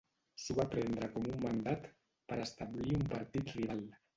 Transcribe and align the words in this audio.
S'ho 0.43 0.55
va 0.59 0.63
prendre 0.71 1.09
com 1.17 1.27
un 1.33 1.37
mandat 1.43 1.87
per 2.33 2.41
establir 2.47 2.99
un 2.99 3.07
partit 3.13 3.57
rival. 3.61 3.87